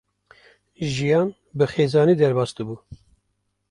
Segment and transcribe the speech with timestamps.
[0.93, 2.75] Jiyan bi xêzanî derbas dibû.